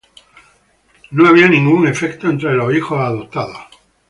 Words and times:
No 1.11 1.27
había 1.27 1.47
ningún 1.47 1.87
efecto 1.87 2.27
entre 2.27 2.55
los 2.55 2.73
hijos 2.73 2.97
adoptados. 2.99 3.59